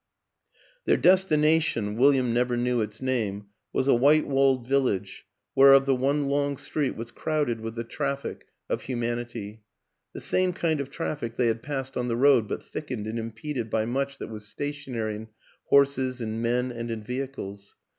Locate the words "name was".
3.03-3.87